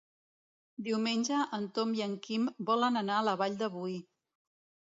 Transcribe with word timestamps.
Diumenge 0.87 1.41
en 1.57 1.69
Tom 1.77 1.93
i 1.99 2.03
en 2.07 2.17
Quim 2.25 2.49
volen 2.71 3.01
anar 3.03 3.21
a 3.21 3.27
la 3.31 3.39
Vall 3.43 3.59
de 3.63 3.73
Boí. 3.77 3.99